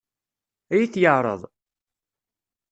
Ad 0.73 0.79
iyi-t-yeɛṛeḍ? 0.79 1.41